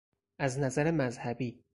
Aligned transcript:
از 0.39 0.59
نظر 0.59 0.91
مذهبی 0.91 1.63